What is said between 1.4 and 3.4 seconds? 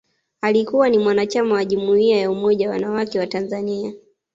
wa Jumuiya ya Umoja Wanawake wa